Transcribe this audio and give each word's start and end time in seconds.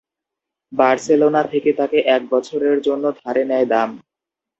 Barcelona 0.71 1.41
থেকে 1.51 1.71
তাকে 1.73 1.97
এক 2.15 2.21
বছরের 2.31 2.77
জন্য 2.87 3.03
ধারে 3.19 3.43
নেয় 3.51 3.67
দাম। 3.73 3.89